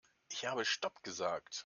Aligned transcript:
Ich 0.31 0.45
habe 0.47 0.65
stopp 0.65 1.03
gesagt. 1.03 1.59